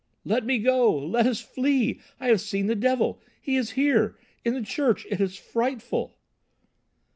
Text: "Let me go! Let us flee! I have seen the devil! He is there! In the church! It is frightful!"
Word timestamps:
"Let 0.25 0.47
me 0.47 0.57
go! 0.57 0.91
Let 0.97 1.27
us 1.27 1.41
flee! 1.41 1.99
I 2.19 2.29
have 2.29 2.41
seen 2.41 2.65
the 2.65 2.73
devil! 2.73 3.21
He 3.39 3.55
is 3.55 3.75
there! 3.75 4.17
In 4.43 4.55
the 4.55 4.63
church! 4.63 5.05
It 5.11 5.21
is 5.21 5.37
frightful!" 5.37 6.17